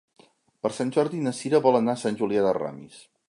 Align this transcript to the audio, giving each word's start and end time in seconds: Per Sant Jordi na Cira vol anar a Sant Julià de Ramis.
Per 0.65 0.71
Sant 0.77 0.93
Jordi 0.95 1.19
na 1.27 1.35
Cira 1.41 1.61
vol 1.67 1.79
anar 1.81 1.97
a 1.99 2.03
Sant 2.07 2.19
Julià 2.23 2.47
de 2.49 2.57
Ramis. 2.61 2.99